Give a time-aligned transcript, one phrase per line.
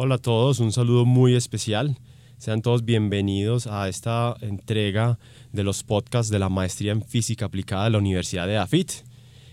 [0.00, 1.98] Hola a todos, un saludo muy especial.
[2.36, 5.18] Sean todos bienvenidos a esta entrega
[5.52, 8.92] de los podcasts de la Maestría en Física Aplicada de la Universidad de AFIT.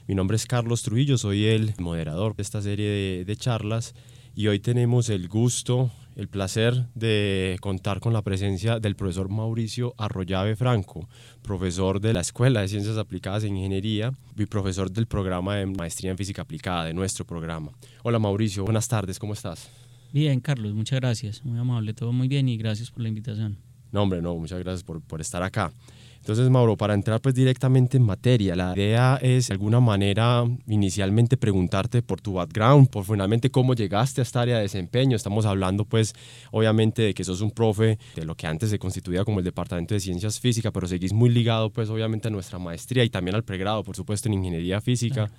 [0.06, 3.96] Mi nombre es Carlos Trujillo, soy el moderador de esta serie de, charlas
[4.36, 9.96] y hoy tenemos el gusto, el placer de contar con la presencia del profesor Mauricio
[9.98, 11.10] Arroyave Franco,
[11.42, 16.12] profesor de la Escuela de Ciencias Aplicadas en Ingeniería y profesor del programa de Maestría
[16.12, 17.72] en Física Aplicada de nuestro programa.
[18.04, 19.85] Hola Mauricio, buenas tardes, ¿cómo estás?
[20.16, 21.44] Bien, Carlos, muchas gracias.
[21.44, 23.58] Muy amable, todo muy bien y gracias por la invitación.
[23.92, 25.74] No, hombre, no, muchas gracias por, por estar acá.
[26.20, 31.36] Entonces, Mauro, para entrar pues directamente en materia, la idea es de alguna manera inicialmente
[31.36, 35.18] preguntarte por tu background, por finalmente cómo llegaste a esta área de desempeño.
[35.18, 36.14] Estamos hablando pues
[36.52, 39.96] obviamente de que sos un profe de lo que antes se constituía como el Departamento
[39.96, 43.44] de Ciencias Físicas, pero seguís muy ligado pues obviamente a nuestra maestría y también al
[43.44, 45.30] pregrado, por supuesto, en Ingeniería Física.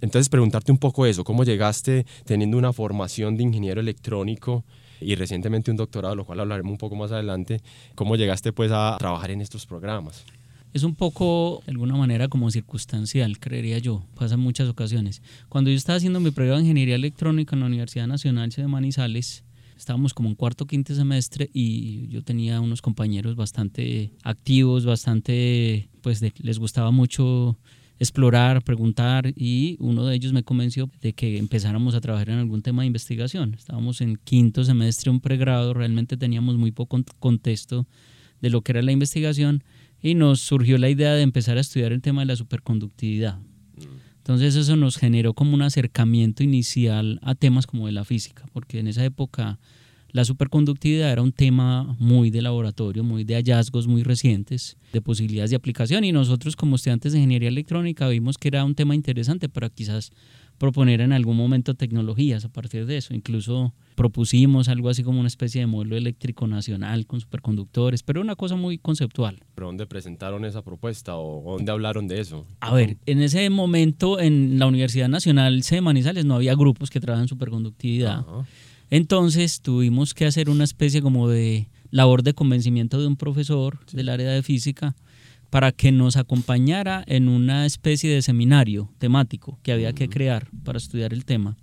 [0.00, 4.64] Entonces, preguntarte un poco eso, cómo llegaste teniendo una formación de ingeniero electrónico
[5.00, 7.60] y recientemente un doctorado, lo cual hablaremos un poco más adelante,
[7.94, 10.24] cómo llegaste pues a trabajar en estos programas.
[10.72, 14.04] Es un poco, de alguna manera, como circunstancial, creería yo.
[14.14, 15.20] Pasa en muchas ocasiones.
[15.48, 19.42] Cuando yo estaba haciendo mi pregrado de Ingeniería Electrónica en la Universidad Nacional de Manizales,
[19.76, 26.22] estábamos como en cuarto quinto semestre y yo tenía unos compañeros bastante activos, bastante, pues
[26.38, 27.58] les gustaba mucho
[28.00, 32.62] explorar, preguntar y uno de ellos me convenció de que empezáramos a trabajar en algún
[32.62, 33.54] tema de investigación.
[33.54, 37.86] Estábamos en quinto semestre, un pregrado, realmente teníamos muy poco contexto
[38.40, 39.62] de lo que era la investigación
[40.00, 43.38] y nos surgió la idea de empezar a estudiar el tema de la superconductividad.
[44.16, 48.78] Entonces eso nos generó como un acercamiento inicial a temas como de la física, porque
[48.78, 49.58] en esa época
[50.12, 55.50] la superconductividad era un tema muy de laboratorio, muy de hallazgos muy recientes, de posibilidades
[55.50, 59.48] de aplicación y nosotros como estudiantes de ingeniería electrónica vimos que era un tema interesante
[59.48, 60.10] para quizás
[60.60, 63.14] proponer en algún momento tecnologías a partir de eso.
[63.14, 68.36] Incluso propusimos algo así como una especie de modelo eléctrico nacional con superconductores, pero una
[68.36, 69.40] cosa muy conceptual.
[69.54, 72.46] ¿Pero dónde presentaron esa propuesta o dónde hablaron de eso?
[72.60, 76.90] A ver, en ese momento en la Universidad Nacional C de Manizales no había grupos
[76.90, 78.26] que trabajan superconductividad.
[78.90, 84.08] Entonces tuvimos que hacer una especie como de labor de convencimiento de un profesor del
[84.08, 84.96] área de física
[85.48, 90.78] para que nos acompañara en una especie de seminario temático que había que crear para
[90.78, 91.56] estudiar el tema.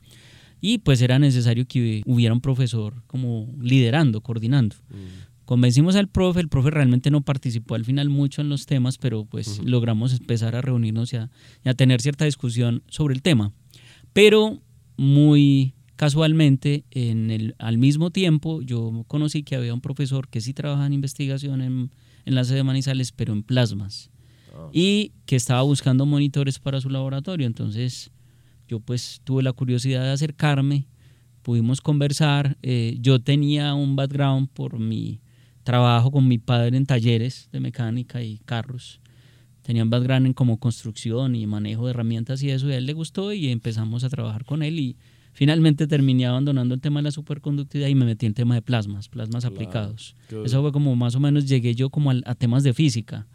[0.59, 4.75] Y pues era necesario que hubiera un profesor como liderando, coordinando.
[5.45, 9.23] Convencimos al profe, el profe realmente no participó al final mucho en los temas, pero
[9.23, 11.29] pues logramos empezar a reunirnos y a,
[11.63, 13.53] y a tener cierta discusión sobre el tema.
[14.11, 14.61] Pero
[14.97, 20.53] muy casualmente, en el, al mismo tiempo, yo conocí que había un profesor que sí
[20.53, 21.91] trabaja en investigación en,
[22.25, 24.09] en la sede de Manizales, pero en plasmas,
[24.53, 24.69] ah.
[24.71, 27.47] y que estaba buscando monitores para su laboratorio.
[27.47, 28.11] Entonces,
[28.67, 30.87] yo pues tuve la curiosidad de acercarme,
[31.41, 32.57] pudimos conversar.
[32.61, 35.19] Eh, yo tenía un background por mi
[35.63, 39.01] trabajo con mi padre en talleres de mecánica y carros.
[39.63, 42.85] Tenía un background en como construcción y manejo de herramientas y eso, y a él
[42.85, 44.95] le gustó y empezamos a trabajar con él y
[45.37, 49.07] Finalmente terminé abandonando el tema de la superconductividad y me metí en tema de plasmas,
[49.07, 50.15] plasmas aplicados.
[50.43, 53.27] Eso fue como más o menos llegué yo como a, temas de física.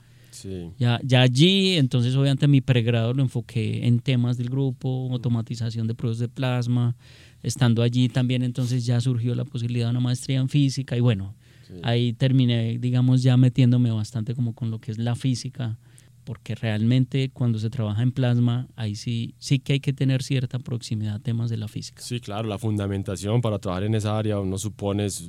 [0.81, 5.95] Ya, ya allí, entonces obviamente mi pregrado lo enfoqué en temas del grupo, automatización de
[5.95, 6.97] procesos de plasma.
[7.41, 11.37] Estando allí también entonces ya surgió la posibilidad de una maestría en física y bueno,
[11.85, 15.79] ahí terminé, digamos, ya metiéndome bastante como con lo que es la física
[16.25, 20.59] porque realmente cuando se trabaja en plasma, ahí sí, sí que hay que tener cierta
[20.59, 22.03] proximidad a temas de la física.
[22.03, 25.29] Sí, claro, la fundamentación para trabajar en esa área uno supone es,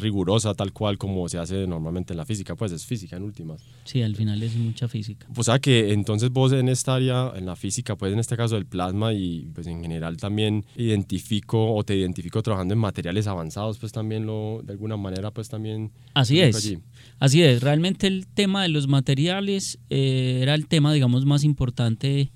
[0.00, 3.62] rigurosa tal cual como se hace normalmente en la física, pues es física en últimas.
[3.84, 5.26] Sí, al final es mucha física.
[5.34, 8.54] Pues sea que entonces vos en esta área, en la física, pues en este caso
[8.54, 13.78] del plasma y pues en general también identifico o te identifico trabajando en materiales avanzados,
[13.78, 15.90] pues también lo, de alguna manera pues también...
[16.14, 16.76] Así es,
[17.18, 19.78] así es, realmente el tema de los materiales...
[19.90, 20.03] Eh,
[20.42, 22.32] era el tema, digamos, más importante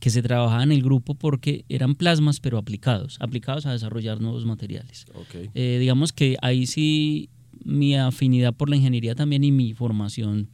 [0.00, 4.44] que se trabajaba en el grupo porque eran plasmas pero aplicados, aplicados a desarrollar nuevos
[4.46, 5.06] materiales.
[5.54, 7.30] Eh, digamos que ahí sí
[7.64, 10.48] mi afinidad por la ingeniería también y mi formación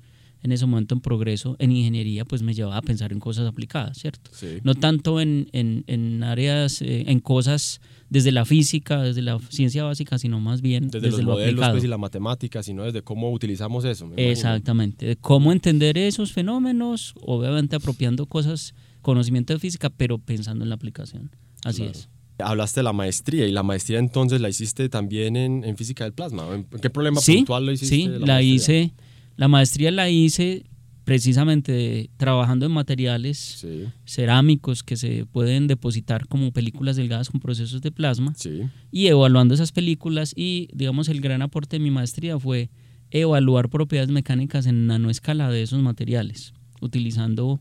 [0.44, 3.98] en ese momento en progreso en ingeniería pues me llevaba a pensar en cosas aplicadas,
[3.98, 4.30] ¿cierto?
[4.62, 7.80] No tanto en, en, en áreas, eh, en cosas
[8.10, 11.84] desde la física, desde la ciencia básica, sino más bien desde, los lo modelos pues,
[11.84, 14.10] y la matemática, sino desde cómo utilizamos eso.
[14.16, 20.68] Exactamente, de cómo entender esos fenómenos, obviamente apropiando cosas, conocimiento de física, pero pensando en
[20.68, 21.30] la aplicación.
[21.64, 22.10] Así es.
[22.38, 26.12] Hablaste de la maestría y la maestría entonces la hiciste también en, en física del
[26.12, 26.46] plasma.
[26.54, 27.94] ¿En qué problema puntual lo hiciste?
[27.94, 28.92] Sí, la, hice,
[29.36, 30.64] la maestría la hice
[31.04, 33.66] precisamente trabajando en materiales
[34.06, 38.34] cerámicos que se pueden depositar como películas delgadas con procesos de plasma
[38.90, 40.32] y evaluando esas películas.
[40.34, 42.70] Y digamos el gran aporte de mi maestría fue
[43.10, 47.60] evaluar propiedades mecánicas en nanoescala de esos materiales utilizando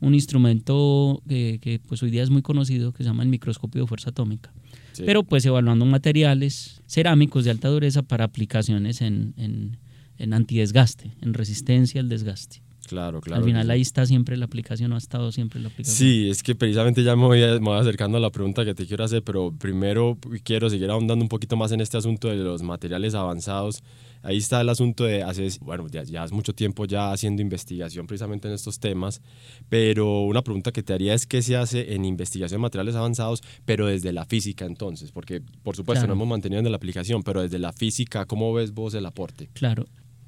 [0.00, 3.86] un instrumento que, pues hoy día es muy conocido que se llama el microscopio de
[3.86, 4.52] fuerza atómica.
[4.98, 9.78] Pero pues evaluando materiales cerámicos de alta dureza para aplicaciones en, en,
[10.18, 12.62] en antidesgaste, en resistencia al desgaste.
[12.86, 13.40] Claro, claro.
[13.40, 15.96] Al final ahí está siempre la aplicación, o ha estado siempre la aplicación.
[15.96, 19.22] Sí, es que precisamente ya me voy, acercando a la pregunta que te quiero hacer,
[19.22, 23.82] pero primero quiero seguir ahondando un poquito más en este asunto de los materiales avanzados.
[24.22, 28.06] Ahí está el asunto de, hace, bueno, ya, ya hace mucho tiempo ya haciendo investigación
[28.06, 29.20] precisamente en estos temas,
[29.68, 33.42] pero una pregunta que te haría es qué se hace en investigación de materiales avanzados,
[33.66, 37.42] pero desde la física entonces, porque por supuesto no hemos mantenido en la aplicación, pero
[37.42, 39.50] desde la física, ¿cómo ves vos el aporte?
[39.52, 39.84] Claro,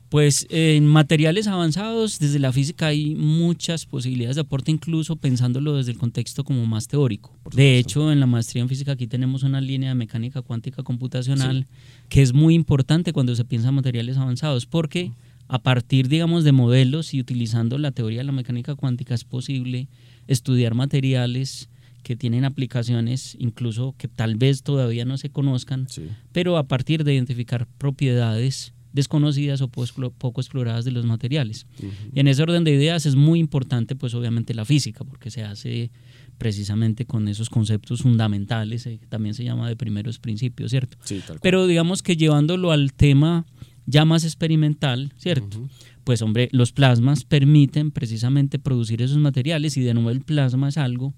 [0.08, 5.92] pues en materiales avanzados, desde la física hay muchas posibilidades de aporte, incluso pensándolo desde
[5.92, 7.36] el contexto como más teórico.
[7.52, 11.66] De hecho, en la maestría en física aquí tenemos una línea de mecánica cuántica computacional
[12.08, 15.12] que es muy importante cuando se piensa en materiales avanzados, porque
[15.48, 19.88] a partir, digamos, de modelos y utilizando la teoría de la mecánica cuántica es posible
[20.26, 21.68] estudiar materiales
[22.02, 25.88] que tienen aplicaciones incluso que tal vez todavía no se conozcan,
[26.30, 31.66] pero a partir de identificar propiedades desconocidas o poco exploradas de los materiales.
[32.12, 35.44] Y en ese orden de ideas es muy importante, pues obviamente la física, porque se
[35.44, 35.92] hace
[36.38, 40.98] precisamente con esos conceptos fundamentales, eh, también se llama de primeros principios, ¿cierto?
[41.40, 43.46] Pero digamos que llevándolo al tema
[43.86, 45.68] ya más experimental, ¿cierto?
[46.04, 50.76] Pues hombre, los plasmas permiten precisamente producir esos materiales y de nuevo el plasma es
[50.76, 51.14] algo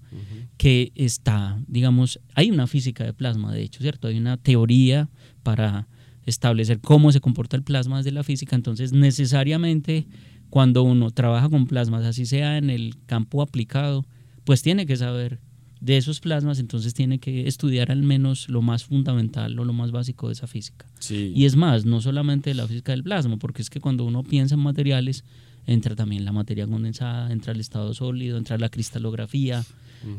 [0.57, 4.07] que está, digamos, hay una física de plasma, de hecho, ¿cierto?
[4.07, 5.09] Hay una teoría
[5.43, 5.87] para
[6.29, 10.07] establecer cómo se comporta el plasma desde la física, entonces necesariamente
[10.49, 14.05] cuando uno trabaja con plasmas, así sea en el campo aplicado,
[14.45, 15.39] pues tiene que saber
[15.79, 19.91] de esos plasmas, entonces tiene que estudiar al menos lo más fundamental o lo más
[19.91, 20.85] básico de esa física.
[21.09, 24.55] Y es más, no solamente la física del plasma, porque es que cuando uno piensa
[24.55, 25.23] en materiales,
[25.69, 29.63] entra también la materia condensada, entra el estado sólido, entra la cristalografía,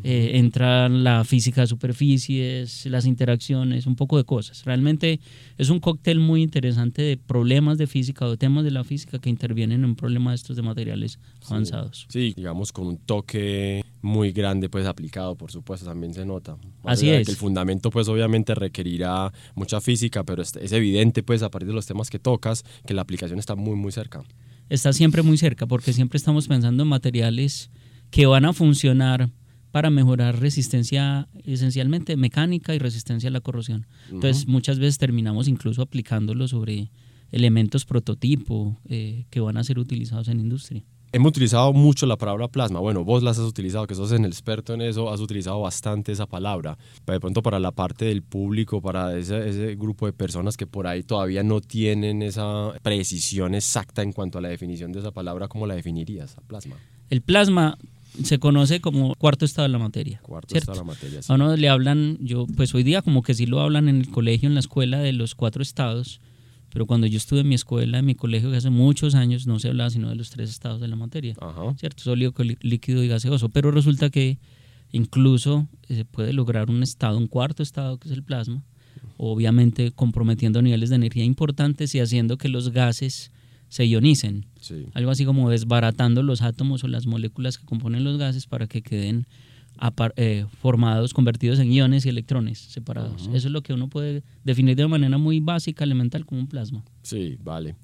[0.05, 4.65] eh, entra la física de superficies, las interacciones, un poco de cosas.
[4.65, 5.19] Realmente
[5.59, 9.29] es un cóctel muy interesante de problemas de física o temas de la física que
[9.29, 11.19] intervienen en un problema de estos de materiales
[11.49, 12.07] avanzados.
[12.09, 16.57] Sí, digamos con un toque muy grande pues aplicado, por supuesto, también se nota.
[16.85, 17.29] Así es.
[17.29, 21.75] el fundamento pues obviamente requerirá mucha física, pero es, es evidente pues a partir de
[21.75, 24.23] los temas que tocas que la aplicación está muy muy cerca.
[24.71, 27.71] Está siempre muy cerca porque siempre estamos pensando en materiales
[28.11, 29.29] que van a funcionar
[29.73, 33.87] para mejorar resistencia esencialmente mecánica y resistencia a la corrosión.
[34.11, 36.91] Entonces muchas veces terminamos incluso aplicándolo sobre
[37.33, 40.85] elementos prototipo eh, que van a ser utilizados en industria.
[41.13, 42.79] Hemos utilizado mucho la palabra plasma.
[42.79, 46.27] Bueno, vos las has utilizado, que sos el experto en eso, has utilizado bastante esa
[46.27, 46.79] palabra.
[47.05, 50.69] Pero de pronto para la parte del público, para ese, ese, grupo de personas que
[50.69, 55.11] por ahí todavía no tienen esa precisión exacta en cuanto a la definición de esa
[55.11, 56.77] palabra, ¿cómo la definirías, a plasma?
[57.09, 57.77] El plasma
[58.23, 60.21] se conoce como cuarto estado de la materia.
[60.23, 61.21] Cuarto estado de la materia.
[61.27, 64.11] A uno le hablan, yo pues hoy día como que sí lo hablan en el
[64.11, 66.21] colegio, en la escuela de los cuatro estados,
[66.71, 69.59] pero cuando yo estuve en mi escuela, en mi colegio, que hace muchos años no
[69.59, 71.35] se hablaba sino de los tres estados de la materia,
[71.77, 72.03] ¿cierto?
[72.03, 74.39] Sólido, líquido y gaseoso, pero resulta que
[74.93, 78.63] incluso eh, se puede lograr un estado, un cuarto estado que es el plasma,
[79.17, 83.33] obviamente comprometiendo niveles de energía importantes y haciendo que los gases
[83.69, 84.47] se ionicen.
[84.95, 88.83] Algo así como desbaratando los átomos o las moléculas que componen los gases para que
[88.83, 89.27] queden
[90.17, 93.29] eh, formados, convertidos en iones y electrones separados.
[93.33, 96.85] Eso es lo que uno puede definir de manera muy básica, elemental, como un plasma.
[97.03, 97.77] Sí, vale.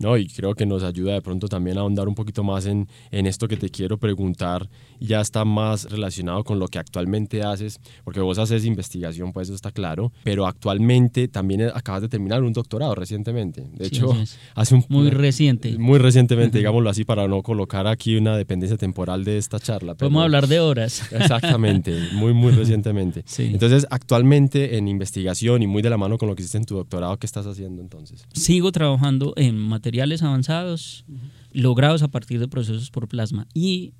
[0.00, 2.88] No, y creo que nos ayuda de pronto también a ahondar un poquito más en,
[3.10, 4.70] en esto que te quiero preguntar.
[4.98, 9.54] Ya está más relacionado con lo que actualmente haces, porque vos haces investigación, pues eso
[9.54, 13.68] está claro, pero actualmente también acabas de terminar un doctorado recientemente.
[13.74, 14.16] De hecho,
[14.54, 14.84] hace un...
[14.88, 15.76] Muy reciente.
[15.76, 19.94] Muy recientemente, digámoslo así, para no colocar aquí una dependencia temporal de esta charla.
[19.96, 21.12] Podemos hablar de horas.
[21.12, 23.22] Exactamente, muy, muy recientemente.
[23.38, 26.76] Entonces, actualmente en investigación y muy de la mano con lo que hiciste en tu
[26.76, 28.24] doctorado, ¿qué estás haciendo entonces?
[28.32, 31.04] Sigo trabajando en materia materiales avanzados
[31.52, 33.92] logrados a partir de procesos por plasma y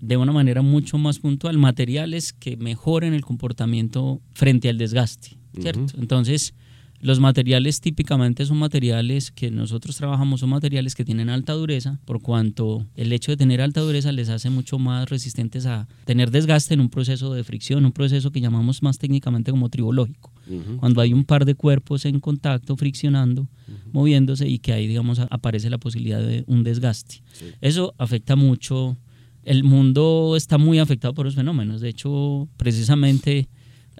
[0.00, 5.96] de una manera mucho más puntual materiales que mejoren el comportamiento frente al desgaste, ¿cierto?
[5.96, 6.54] Entonces,
[7.00, 12.20] los materiales típicamente son materiales que nosotros trabajamos, son materiales que tienen alta dureza, por
[12.20, 16.74] cuanto el hecho de tener alta dureza les hace mucho más resistentes a tener desgaste
[16.74, 20.32] en un proceso de fricción, un proceso que llamamos más técnicamente como tribológico.
[20.78, 23.48] Cuando hay un par de cuerpos en contacto, friccionando,
[23.92, 27.22] moviéndose y que ahí, digamos, aparece la posibilidad de un desgaste.
[27.60, 28.96] Eso afecta mucho.
[29.44, 31.80] El mundo está muy afectado por los fenómenos.
[31.80, 33.48] De hecho, precisamente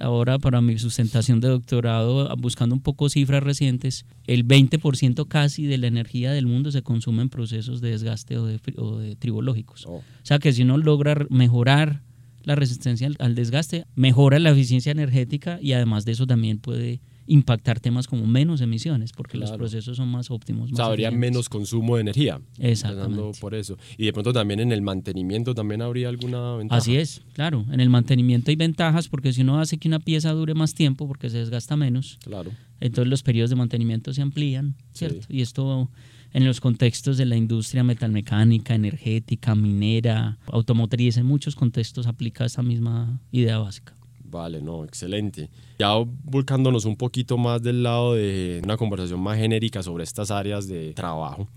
[0.00, 5.78] ahora para mi sustentación de doctorado, buscando un poco cifras recientes, el 20% casi de
[5.78, 9.86] la energía del mundo se consume en procesos de desgaste o de, o de tribológicos.
[9.86, 9.96] Oh.
[9.96, 12.02] O sea que si uno logra mejorar
[12.48, 17.78] la resistencia al desgaste, mejora la eficiencia energética y además de eso también puede impactar
[17.78, 20.70] temas como menos emisiones, porque los procesos son más óptimos.
[20.70, 22.40] Más o sea, habría menos consumo de energía.
[22.58, 23.38] Exactamente.
[23.38, 23.76] Por eso.
[23.98, 26.78] Y de pronto también en el mantenimiento también habría alguna ventaja.
[26.78, 27.66] Así es, claro.
[27.70, 31.06] En el mantenimiento hay ventajas porque si uno hace que una pieza dure más tiempo
[31.06, 32.50] porque se desgasta menos, claro.
[32.80, 35.26] entonces los periodos de mantenimiento se amplían, ¿cierto?
[35.28, 35.90] Y esto
[36.32, 42.62] en los contextos de la industria metalmecánica, energética, minera, automotriz, en muchos contextos aplica esta
[42.62, 43.94] misma idea básica.
[44.24, 45.48] Vale, no, excelente.
[45.78, 45.88] Ya
[46.24, 50.92] volcándonos un poquito más del lado de una conversación más genérica sobre estas áreas de
[50.92, 51.48] trabajo,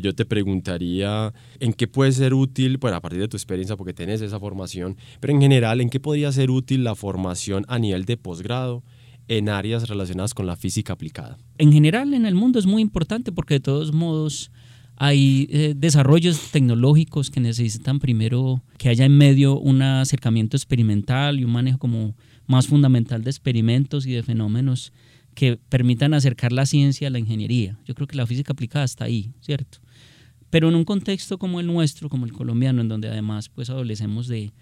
[0.00, 3.92] yo te preguntaría en qué puede ser útil, bueno, a partir de tu experiencia, porque
[3.92, 8.04] tienes esa formación, pero en general, ¿en qué podría ser útil la formación a nivel
[8.04, 8.82] de posgrado
[9.28, 11.38] en áreas relacionadas con la física aplicada?
[11.58, 14.50] En general, en el mundo es muy importante porque de todos modos
[14.96, 21.44] hay eh, desarrollos tecnológicos que necesitan primero que haya en medio un acercamiento experimental y
[21.44, 22.14] un manejo como
[22.46, 24.92] más fundamental de experimentos y de fenómenos
[25.34, 27.78] que permitan acercar la ciencia a la ingeniería.
[27.84, 29.78] Yo creo que la física aplicada está ahí, ¿cierto?
[30.50, 34.28] Pero en un contexto como el nuestro, como el colombiano, en donde además pues adolecemos
[34.28, 34.52] de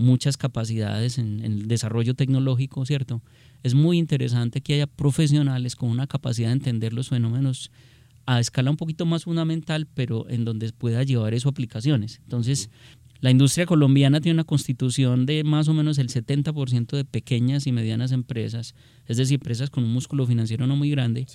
[0.00, 3.22] muchas capacidades en, en el desarrollo tecnológico, ¿cierto?
[3.62, 7.70] Es muy interesante que haya profesionales con una capacidad de entender los fenómenos
[8.26, 12.20] a escala un poquito más fundamental, pero en donde pueda llevar eso a aplicaciones.
[12.24, 12.70] Entonces,
[13.20, 17.72] la industria colombiana tiene una constitución de más o menos el 70% de pequeñas y
[17.72, 18.74] medianas empresas,
[19.06, 21.26] es decir, empresas con un músculo financiero no muy grande,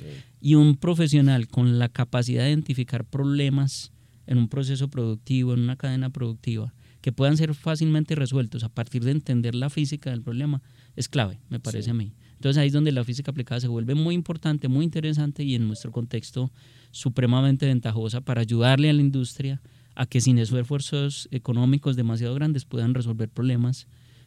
[0.41, 3.91] y un profesional con la capacidad de identificar problemas
[4.25, 6.73] en un proceso productivo, en una cadena productiva,
[7.05, 10.63] que puedan ser fácilmente resueltos a partir de entender la física del problema,
[10.95, 12.13] es clave, me parece a mí.
[12.33, 15.67] Entonces ahí es donde la física aplicada se vuelve muy importante, muy interesante y en
[15.67, 16.51] nuestro contexto
[16.89, 19.61] supremamente ventajosa para ayudarle a la industria
[19.93, 23.85] a que sin esos esfuerzos económicos demasiado grandes puedan resolver problemas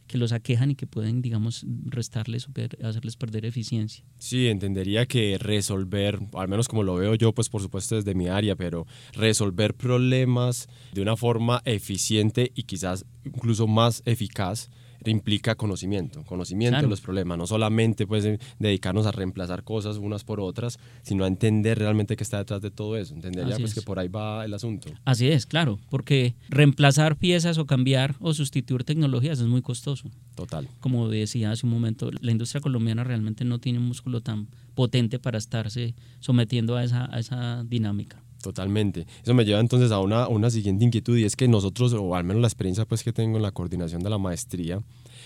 [0.09, 2.51] que los aquejan y que pueden, digamos, restarles o
[2.83, 4.03] hacerles perder eficiencia.
[4.17, 8.27] Sí, entendería que resolver, al menos como lo veo yo, pues por supuesto desde mi
[8.27, 14.69] área, pero resolver problemas de una forma eficiente y quizás incluso más eficaz
[15.05, 18.27] implica conocimiento, conocimiento de los problemas, no solamente pues
[18.59, 22.71] dedicarnos a reemplazar cosas unas por otras, sino a entender realmente qué está detrás de
[22.71, 24.89] todo eso, entendería pues que por ahí va el asunto.
[25.05, 30.09] Así es, claro, porque reemplazar piezas o cambiar o sustituir tecnologías es muy costoso.
[30.35, 30.67] Total.
[30.79, 35.19] Como decía hace un momento, la industria colombiana realmente no tiene un músculo tan potente
[35.19, 38.21] para estarse sometiendo a esa, a esa dinámica.
[38.41, 39.05] Totalmente.
[39.21, 42.23] Eso me lleva entonces a una, una siguiente inquietud y es que nosotros, o al
[42.23, 44.81] menos la experiencia pues que tengo en la coordinación de la maestría,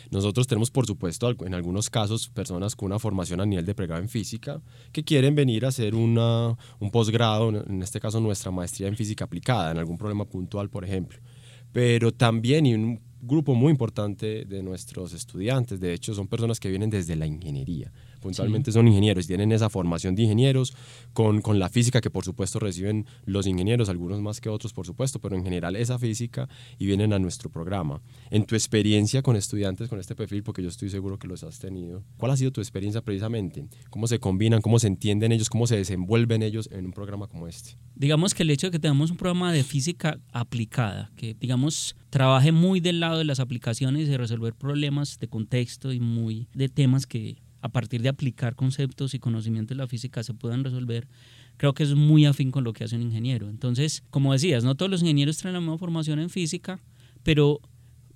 [0.10, 4.02] nosotros tenemos por supuesto en algunos casos personas con una formación a nivel de pregrado
[4.02, 8.88] en física que quieren venir a hacer una, un posgrado, en este caso nuestra maestría
[8.88, 11.20] en física aplicada, en algún problema puntual por ejemplo.
[11.72, 16.70] Pero también y un grupo muy importante de nuestros estudiantes, de hecho son personas que
[16.70, 17.92] vienen desde la ingeniería
[18.24, 20.74] puntualmente son ingenieros, tienen esa formación de ingenieros
[21.14, 24.86] con, con, la física que por supuesto reciben los ingenieros, algunos más que otros por
[24.86, 26.48] supuesto, pero en general esa física
[26.80, 28.02] y vienen a nuestro programa.
[28.32, 31.60] En tu experiencia con estudiantes con este perfil, porque yo estoy seguro que los has
[31.60, 33.68] tenido, ¿cuál ha sido tu experiencia precisamente?
[33.90, 37.48] ¿Cómo se combinan, cómo se entienden ellos, cómo se desenvuelven ellos en un programa como
[37.48, 37.78] este?
[37.96, 42.52] Digamos que el hecho de que tengamos un programa de física aplicada, que digamos trabaje
[42.52, 47.06] muy del lado de las aplicaciones y resolver problemas de contexto y muy de temas
[47.06, 51.08] que a partir de aplicar conceptos y conocimientos de la física se puedan resolver,
[51.56, 53.50] creo que es muy afín con lo que hace un ingeniero.
[53.50, 56.82] Entonces, como decías, no todos los ingenieros traen la misma formación en física,
[57.24, 57.62] pero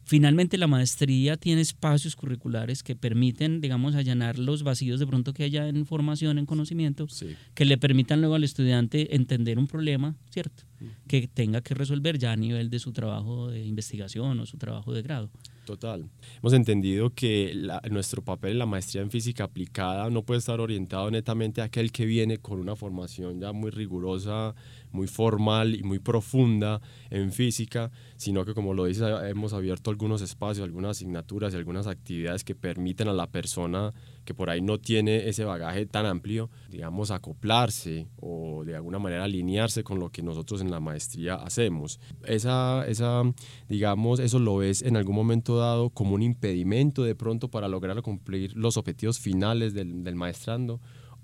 [0.03, 5.45] finalmente la maestría tiene espacios curriculares que permiten, digamos, allanar los vacíos de pronto que
[5.45, 7.07] haya en formación, en conocimiento,
[7.53, 10.63] que le permitan luego al estudiante entender un problema, ¿cierto?
[11.07, 14.93] Que tenga que resolver ya a nivel de su trabajo de investigación o su trabajo
[14.93, 15.31] de grado.
[15.67, 16.09] Total.
[16.39, 17.53] Hemos entendido que
[17.91, 21.91] nuestro papel en la maestría en física aplicada no puede estar orientado netamente a aquel
[21.91, 24.55] que viene con una formación ya muy rigurosa,
[24.91, 30.21] muy formal y muy profunda en física, sino que como lo dices, hemos abierto algunos
[30.21, 33.93] espacios, algunas asignaturas y algunas actividades que permiten a la persona
[34.23, 39.23] que por ahí no tiene ese bagaje tan amplio, digamos, acoplarse o de alguna manera
[39.23, 41.99] alinearse con lo que nosotros en la maestría hacemos.
[42.25, 43.23] Esa, esa
[43.69, 48.01] digamos, eso lo ves en algún momento dado como un impedimento de pronto para lograr
[48.01, 50.79] cumplir los objetivos finales del, del maestrando?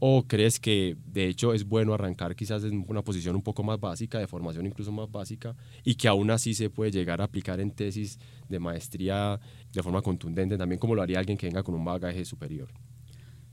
[0.06, 3.80] ¿O crees que de hecho es bueno arrancar quizás en una posición un poco más
[3.80, 7.62] básica, de formación incluso más básica, y que aún así se puede llegar a aplicar
[7.62, 9.40] en tesis de maestría
[9.72, 12.68] de forma contundente, también como lo haría alguien que venga con un bagaje superior?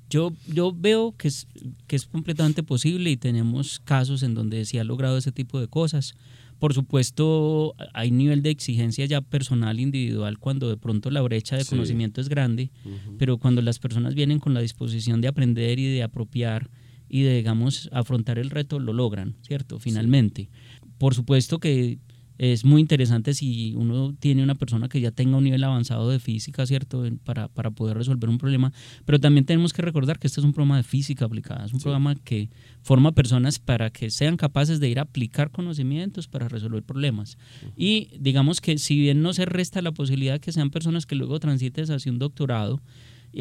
[0.08, 1.46] Yo, yo veo que es,
[1.86, 5.68] que es completamente posible y tenemos casos en donde se ha logrado ese tipo de
[5.68, 6.14] cosas.
[6.60, 11.64] Por supuesto, hay nivel de exigencia ya personal, individual, cuando de pronto la brecha de
[11.64, 12.70] conocimiento es grande,
[13.18, 16.70] pero cuando las personas vienen con la disposición de aprender y de apropiar
[17.08, 19.78] y de, digamos, afrontar el reto, lo logran, ¿cierto?
[19.78, 20.50] Finalmente.
[20.98, 21.98] Por supuesto que
[22.42, 26.18] es muy interesante si uno tiene una persona que ya tenga un nivel avanzado de
[26.18, 27.04] física, ¿cierto?
[27.22, 28.72] Para, para poder resolver un problema.
[29.04, 31.80] Pero también tenemos que recordar que este es un programa de física aplicada, es un
[31.80, 32.48] programa que
[32.80, 37.36] forma personas para que sean capaces de ir a aplicar conocimientos para resolver problemas.
[37.76, 41.16] Y digamos que si bien no se resta la posibilidad de que sean personas que
[41.16, 42.80] luego transiten hacia un doctorado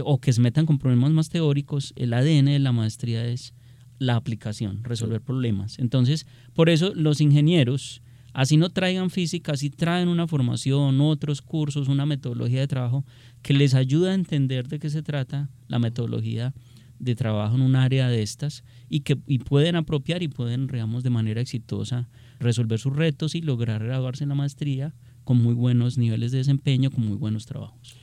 [0.03, 3.53] o que se metan con problemas más teóricos, el ADN de la maestría es
[3.97, 5.79] la aplicación, resolver problemas.
[5.79, 8.01] Entonces, por eso los ingenieros
[8.33, 13.05] Así no traigan física, así traen una formación, otros cursos, una metodología de trabajo
[13.41, 16.53] que les ayuda a entender de qué se trata la metodología
[16.99, 21.09] de trabajo en un área de estas y que pueden apropiar y pueden, digamos, de
[21.09, 22.09] manera exitosa
[22.39, 24.93] resolver sus retos y lograr graduarse en la maestría
[25.23, 27.95] con muy buenos niveles de desempeño, con muy buenos trabajos.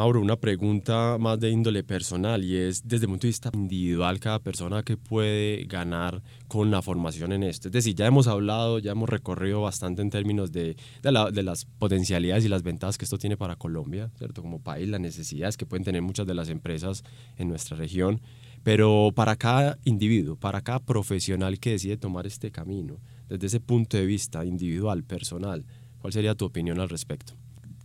[0.00, 4.18] Mauro, una pregunta más de índole personal y es desde el punto de vista individual
[4.18, 7.68] cada persona que puede ganar con la formación en esto.
[7.68, 12.46] Es decir, ya hemos hablado, ya hemos recorrido bastante en términos de, de, las potencialidades
[12.46, 14.40] y las ventajas que esto tiene para Colombia, ¿cierto?
[14.40, 17.04] Como país, las necesidades que pueden tener muchas de las empresas
[17.36, 18.22] en nuestra región,
[18.62, 23.98] pero para cada individuo, para cada profesional que decide tomar este camino, desde ese punto
[23.98, 25.66] de vista individual, personal,
[25.98, 27.34] ¿cuál sería tu opinión al respecto?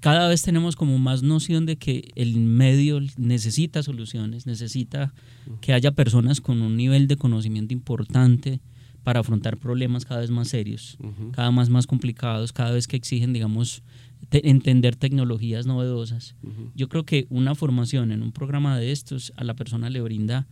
[0.05, 5.15] Cada vez tenemos como más noción de que el medio necesita soluciones, necesita
[5.61, 8.61] que haya personas con un nivel de conocimiento importante
[9.01, 10.99] para afrontar problemas cada vez más serios,
[11.31, 13.81] cada vez más complicados, cada vez que exigen, digamos,
[14.29, 16.35] entender tecnologías novedosas.
[16.75, 20.45] Yo creo que una formación en un programa de estos a la persona le brinda,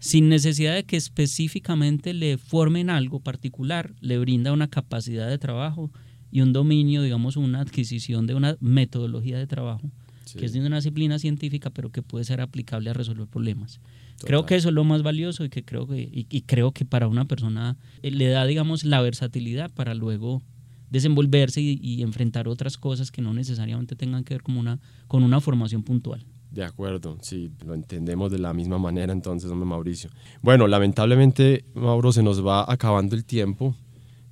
[0.00, 5.92] sin necesidad de que específicamente le formen algo particular, le brinda una capacidad de trabajo
[6.30, 9.90] y un dominio, digamos, una adquisición de una metodología de trabajo,
[10.36, 13.80] que es de una disciplina científica, pero que puede ser aplicable a resolver problemas.
[14.24, 17.08] Creo que eso es lo más valioso y que creo que, y, creo que para
[17.08, 20.42] una persona eh, le da, digamos, la versatilidad para luego
[20.90, 25.40] desenvolverse y, enfrentar otras cosas que no necesariamente tengan que ver con una, con una
[25.40, 26.24] formación puntual.
[26.50, 30.10] De acuerdo, sí, lo entendemos de la misma manera entonces, hombre Mauricio.
[30.40, 33.76] Bueno, lamentablemente, Mauro, se nos va acabando el tiempo.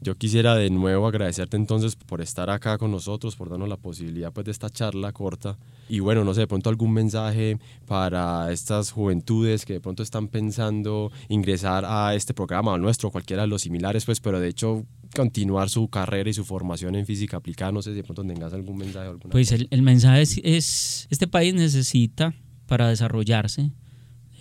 [0.00, 4.32] Yo quisiera de nuevo agradecerte entonces por estar acá con nosotros, por darnos la posibilidad
[4.32, 5.56] pues, de esta charla corta.
[5.88, 10.28] Y bueno, no sé, de pronto algún mensaje para estas juventudes que de pronto están
[10.28, 14.84] pensando ingresar a este programa, o nuestro, cualquiera de los similares, pues, pero de hecho
[15.14, 17.72] continuar su carrera y su formación en física aplicada.
[17.72, 19.08] No sé si de pronto tengas algún mensaje.
[19.08, 22.34] Alguna pues el, el, mensaje es, es, este país necesita
[22.66, 23.70] para desarrollarse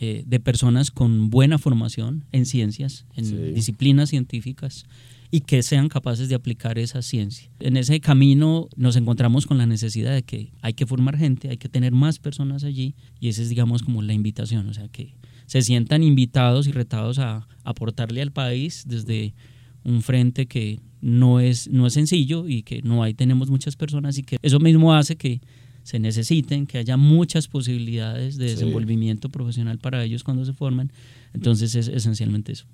[0.01, 4.85] eh, de personas con buena formación en ciencias, en disciplinas científicas
[5.31, 7.49] y que sean capaces de aplicar esa ciencia.
[7.59, 11.57] En ese camino nos encontramos con la necesidad de que hay que formar gente, hay
[11.57, 15.15] que tener más personas allí y esa es digamos como la invitación, o sea que
[15.45, 19.35] se sientan invitados y retados a aportarle al país desde
[19.83, 24.17] un frente que no es, no es sencillo y que no hay tenemos muchas personas
[24.17, 25.41] y que eso mismo hace que
[25.85, 30.91] se necesiten, que haya muchas posibilidades de desenvolvimiento profesional para ellos cuando se forman.
[31.31, 32.65] Entonces es esencialmente eso.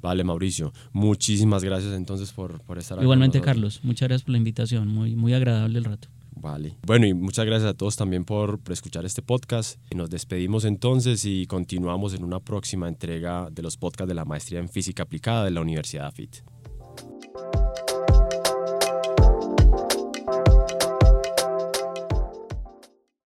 [0.00, 0.72] Vale, Mauricio.
[0.92, 3.04] Muchísimas gracias entonces por, por estar aquí.
[3.04, 3.80] Igualmente, Carlos.
[3.82, 4.88] Muchas gracias por la invitación.
[4.88, 6.08] Muy, muy agradable el rato.
[6.40, 6.76] Vale.
[6.86, 9.78] Bueno, y muchas gracias a todos también por, por escuchar este podcast.
[9.94, 14.60] Nos despedimos entonces y continuamos en una próxima entrega de los podcasts de la Maestría
[14.60, 16.36] en Física Aplicada de la Universidad FIT.